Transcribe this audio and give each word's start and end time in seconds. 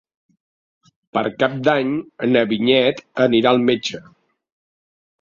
Per 1.17 1.23
Cap 1.43 1.59
d'Any 1.69 1.93
na 2.33 2.45
Vinyet 2.55 3.05
anirà 3.29 3.55
al 3.55 3.65
metge. 3.71 4.07